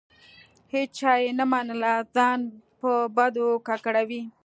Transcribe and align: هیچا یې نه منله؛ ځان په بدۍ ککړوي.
هیچا 0.73 1.11
یې 1.21 1.29
نه 1.39 1.45
منله؛ 1.51 1.93
ځان 2.15 2.39
په 2.79 2.91
بدۍ 3.15 3.47
ککړوي. 3.67 4.21